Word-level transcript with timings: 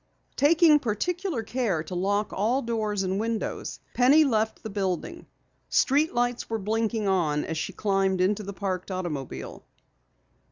Taking 0.35 0.79
particular 0.79 1.43
care 1.43 1.83
to 1.83 1.93
lock 1.93 2.33
all 2.33 2.63
doors 2.63 3.03
and 3.03 3.19
windows, 3.19 3.79
Penny 3.93 4.23
left 4.23 4.63
the 4.63 4.71
building. 4.71 5.27
Street 5.69 6.11
lights 6.15 6.49
were 6.49 6.57
blinking 6.57 7.07
on 7.07 7.45
as 7.45 7.59
she 7.59 7.71
climbed 7.71 8.19
into 8.19 8.41
the 8.41 8.51
parked 8.51 8.89
automobile. 8.89 9.63